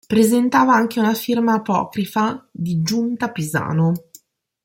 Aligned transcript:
Presentava 0.07 0.73
anche 0.73 0.99
una 0.99 1.13
firma 1.13 1.53
apocrifa 1.53 2.47
di 2.51 2.81
Giunta 2.81 3.31
Pisano. 3.31 4.05